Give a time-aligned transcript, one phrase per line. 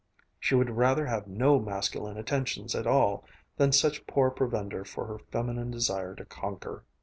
[0.39, 3.23] She would rather have no masculine attentions at all
[3.57, 6.83] than such poor provender for her feminine desire to conquer.